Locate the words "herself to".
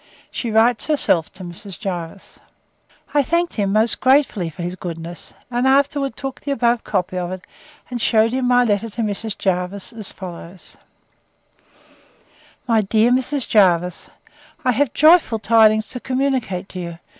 0.87-1.43